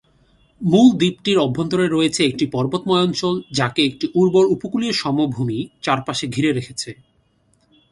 মূল 0.61 0.87
দ্বীপটির 0.97 1.37
অভ্যন্তরে 1.37 1.85
রয়েছে 1.87 2.21
একটি 2.25 2.45
পর্বতময় 2.45 3.03
অঞ্চল, 3.03 3.35
যাকে 3.51 3.81
একটি 3.85 4.05
উর্বর 4.15 4.45
উপকূলীয় 4.47 4.93
সমভূমি 4.93 5.57
চারপাশে 5.81 6.25
ঘিরে 6.27 6.51
রেখেছে। 6.51 6.89